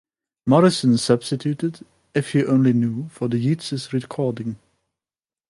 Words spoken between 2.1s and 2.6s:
"If You